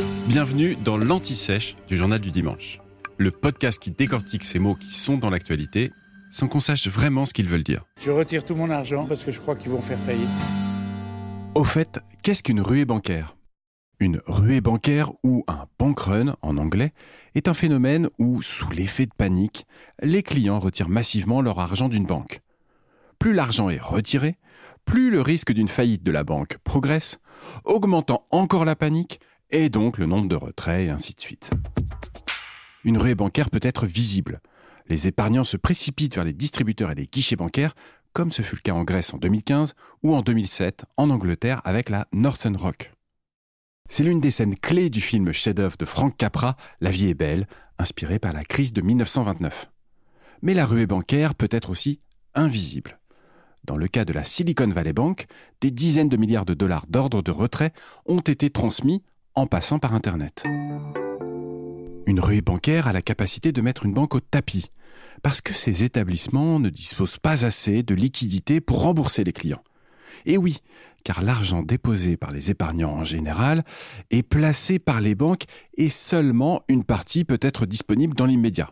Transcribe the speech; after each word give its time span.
Bienvenue 0.00 0.76
dans 0.76 0.96
l'Anti-Sèche 0.96 1.76
du 1.86 1.96
Journal 1.96 2.20
du 2.20 2.30
Dimanche, 2.30 2.80
le 3.18 3.30
podcast 3.30 3.82
qui 3.82 3.90
décortique 3.90 4.44
ces 4.44 4.58
mots 4.58 4.74
qui 4.74 4.94
sont 4.94 5.18
dans 5.18 5.28
l'actualité 5.28 5.92
sans 6.30 6.48
qu'on 6.48 6.60
sache 6.60 6.86
vraiment 6.88 7.26
ce 7.26 7.34
qu'ils 7.34 7.48
veulent 7.48 7.62
dire. 7.62 7.84
Je 8.00 8.10
retire 8.10 8.44
tout 8.44 8.54
mon 8.54 8.70
argent 8.70 9.06
parce 9.06 9.24
que 9.24 9.30
je 9.30 9.40
crois 9.40 9.56
qu'ils 9.56 9.70
vont 9.70 9.82
faire 9.82 9.98
faillite. 9.98 10.28
Au 11.54 11.64
fait, 11.64 12.00
qu'est-ce 12.22 12.42
qu'une 12.42 12.60
ruée 12.60 12.86
bancaire? 12.86 13.36
Une 13.98 14.22
ruée 14.26 14.62
bancaire 14.62 15.12
ou 15.22 15.44
un 15.48 15.66
bank 15.78 16.00
run 16.00 16.36
en 16.40 16.56
anglais 16.56 16.92
est 17.34 17.48
un 17.48 17.54
phénomène 17.54 18.08
où, 18.18 18.40
sous 18.40 18.70
l'effet 18.70 19.04
de 19.04 19.14
panique, 19.14 19.66
les 20.02 20.22
clients 20.22 20.60
retirent 20.60 20.88
massivement 20.88 21.42
leur 21.42 21.58
argent 21.58 21.90
d'une 21.90 22.06
banque. 22.06 22.40
Plus 23.18 23.34
l'argent 23.34 23.68
est 23.68 23.82
retiré, 23.82 24.38
plus 24.86 25.10
le 25.10 25.20
risque 25.20 25.52
d'une 25.52 25.68
faillite 25.68 26.02
de 26.02 26.10
la 26.10 26.24
banque 26.24 26.56
progresse, 26.64 27.18
augmentant 27.64 28.24
encore 28.30 28.64
la 28.64 28.76
panique 28.76 29.20
et 29.50 29.68
donc 29.68 29.98
le 29.98 30.06
nombre 30.06 30.28
de 30.28 30.36
retraits 30.36 30.86
et 30.86 30.90
ainsi 30.90 31.14
de 31.14 31.20
suite. 31.20 31.50
Une 32.84 32.98
ruée 32.98 33.14
bancaire 33.14 33.50
peut 33.50 33.60
être 33.62 33.86
visible. 33.86 34.40
Les 34.88 35.06
épargnants 35.06 35.44
se 35.44 35.56
précipitent 35.56 36.14
vers 36.14 36.24
les 36.24 36.32
distributeurs 36.32 36.90
et 36.90 36.94
les 36.94 37.06
guichets 37.06 37.36
bancaires, 37.36 37.74
comme 38.12 38.32
ce 38.32 38.42
fut 38.42 38.56
le 38.56 38.62
cas 38.62 38.72
en 38.72 38.84
Grèce 38.84 39.14
en 39.14 39.18
2015 39.18 39.74
ou 40.02 40.14
en 40.14 40.22
2007 40.22 40.84
en 40.96 41.10
Angleterre 41.10 41.60
avec 41.64 41.90
la 41.90 42.06
Northern 42.12 42.56
Rock. 42.56 42.92
C'est 43.88 44.04
l'une 44.04 44.20
des 44.20 44.30
scènes 44.30 44.54
clés 44.54 44.90
du 44.90 45.00
film 45.00 45.32
chef-d'œuvre 45.32 45.76
de 45.76 45.84
Frank 45.84 46.16
Capra, 46.16 46.56
La 46.80 46.90
vie 46.90 47.08
est 47.08 47.14
belle, 47.14 47.46
inspiré 47.78 48.18
par 48.18 48.32
la 48.32 48.44
crise 48.44 48.72
de 48.72 48.80
1929. 48.80 49.70
Mais 50.42 50.54
la 50.54 50.64
ruée 50.64 50.86
bancaire 50.86 51.34
peut 51.34 51.48
être 51.50 51.70
aussi 51.70 51.98
invisible. 52.34 52.98
Dans 53.64 53.76
le 53.76 53.88
cas 53.88 54.04
de 54.04 54.12
la 54.12 54.24
Silicon 54.24 54.68
Valley 54.68 54.92
Bank, 54.92 55.26
des 55.60 55.70
dizaines 55.70 56.08
de 56.08 56.16
milliards 56.16 56.46
de 56.46 56.54
dollars 56.54 56.86
d'ordre 56.88 57.20
de 57.22 57.30
retrait 57.30 57.72
ont 58.06 58.20
été 58.20 58.48
transmis 58.48 59.02
en 59.34 59.46
passant 59.46 59.78
par 59.78 59.94
Internet. 59.94 60.44
Une 62.06 62.20
ruée 62.20 62.42
bancaire 62.42 62.88
a 62.88 62.92
la 62.92 63.02
capacité 63.02 63.52
de 63.52 63.60
mettre 63.60 63.86
une 63.86 63.94
banque 63.94 64.14
au 64.14 64.20
tapis, 64.20 64.70
parce 65.22 65.40
que 65.40 65.54
ces 65.54 65.84
établissements 65.84 66.58
ne 66.58 66.70
disposent 66.70 67.18
pas 67.18 67.44
assez 67.44 67.82
de 67.82 67.94
liquidités 67.94 68.60
pour 68.60 68.82
rembourser 68.82 69.24
les 69.24 69.32
clients. 69.32 69.62
Et 70.26 70.36
oui, 70.36 70.58
car 71.04 71.22
l'argent 71.22 71.62
déposé 71.62 72.16
par 72.16 72.32
les 72.32 72.50
épargnants 72.50 72.92
en 72.92 73.04
général 73.04 73.64
est 74.10 74.22
placé 74.22 74.78
par 74.78 75.00
les 75.00 75.14
banques 75.14 75.44
et 75.76 75.88
seulement 75.88 76.62
une 76.68 76.84
partie 76.84 77.24
peut 77.24 77.38
être 77.40 77.66
disponible 77.66 78.14
dans 78.14 78.26
l'immédiat. 78.26 78.70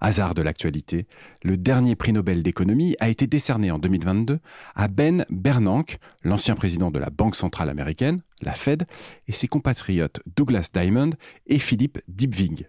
Hasard 0.00 0.34
de 0.34 0.42
l'actualité, 0.42 1.06
le 1.44 1.56
dernier 1.56 1.96
prix 1.96 2.12
Nobel 2.12 2.42
d'économie 2.42 2.94
a 3.00 3.08
été 3.08 3.26
décerné 3.26 3.70
en 3.70 3.78
2022 3.78 4.38
à 4.74 4.88
Ben 4.88 5.24
Bernanke, 5.30 5.96
l'ancien 6.24 6.54
président 6.54 6.90
de 6.90 6.98
la 6.98 7.08
Banque 7.08 7.36
centrale 7.36 7.70
américaine, 7.70 8.20
la 8.44 8.54
Fed, 8.54 8.86
et 9.26 9.32
ses 9.32 9.48
compatriotes 9.48 10.20
Douglas 10.36 10.68
Diamond 10.72 11.10
et 11.46 11.58
Philippe 11.58 12.00
Dybvig. 12.08 12.68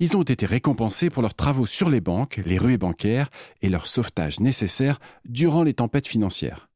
Ils 0.00 0.16
ont 0.16 0.22
été 0.22 0.46
récompensés 0.46 1.10
pour 1.10 1.22
leurs 1.22 1.34
travaux 1.34 1.66
sur 1.66 1.88
les 1.88 2.00
banques, 2.00 2.40
les 2.44 2.58
ruées 2.58 2.78
bancaires 2.78 3.28
et 3.60 3.68
leur 3.68 3.86
sauvetage 3.86 4.40
nécessaire 4.40 4.98
durant 5.24 5.62
les 5.62 5.74
tempêtes 5.74 6.08
financières. 6.08 6.68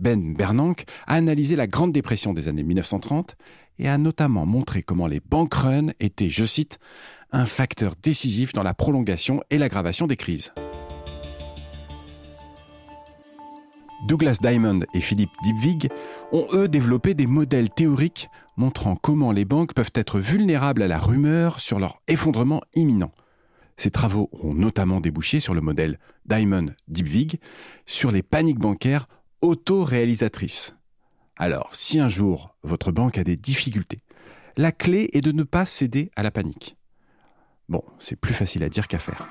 Ben 0.00 0.34
Bernanke 0.34 0.84
a 1.06 1.14
analysé 1.14 1.56
la 1.56 1.66
Grande 1.66 1.92
Dépression 1.92 2.32
des 2.32 2.48
années 2.48 2.62
1930 2.62 3.36
et 3.78 3.88
a 3.88 3.98
notamment 3.98 4.46
montré 4.46 4.82
comment 4.82 5.06
les 5.06 5.20
bank 5.20 5.52
runs 5.54 5.92
étaient, 6.00 6.30
je 6.30 6.44
cite, 6.44 6.78
un 7.32 7.46
facteur 7.46 7.94
décisif 8.02 8.52
dans 8.52 8.62
la 8.62 8.74
prolongation 8.74 9.42
et 9.50 9.58
l'aggravation 9.58 10.06
des 10.06 10.16
crises. 10.16 10.52
Douglas 14.10 14.38
Diamond 14.42 14.80
et 14.92 15.00
Philippe 15.00 15.30
Dybvig 15.44 15.88
ont 16.32 16.48
eux 16.52 16.66
développé 16.66 17.14
des 17.14 17.28
modèles 17.28 17.70
théoriques 17.70 18.28
montrant 18.56 18.96
comment 18.96 19.30
les 19.30 19.44
banques 19.44 19.72
peuvent 19.72 19.92
être 19.94 20.18
vulnérables 20.18 20.82
à 20.82 20.88
la 20.88 20.98
rumeur 20.98 21.60
sur 21.60 21.78
leur 21.78 22.02
effondrement 22.08 22.60
imminent. 22.74 23.12
Ces 23.76 23.92
travaux 23.92 24.28
ont 24.32 24.52
notamment 24.52 25.00
débouché 25.00 25.38
sur 25.38 25.54
le 25.54 25.60
modèle 25.60 26.00
Diamond-Dybvig 26.24 27.38
sur 27.86 28.10
les 28.10 28.24
paniques 28.24 28.58
bancaires 28.58 29.06
auto-réalisatrices. 29.42 30.74
Alors, 31.36 31.68
si 31.72 32.00
un 32.00 32.08
jour 32.08 32.56
votre 32.64 32.90
banque 32.90 33.16
a 33.16 33.22
des 33.22 33.36
difficultés, 33.36 34.02
la 34.56 34.72
clé 34.72 35.08
est 35.12 35.20
de 35.20 35.30
ne 35.30 35.44
pas 35.44 35.64
céder 35.64 36.10
à 36.16 36.24
la 36.24 36.32
panique. 36.32 36.76
Bon, 37.68 37.84
c'est 38.00 38.16
plus 38.16 38.34
facile 38.34 38.64
à 38.64 38.68
dire 38.68 38.88
qu'à 38.88 38.98
faire. 38.98 39.30